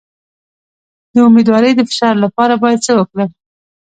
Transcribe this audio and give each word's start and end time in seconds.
د 1.13 1.15
امیدوارۍ 1.29 1.71
د 1.75 1.81
فشار 1.89 2.15
لپاره 2.25 2.53
باید 2.63 2.83
څه 2.87 2.91
وکړم؟ 2.99 3.29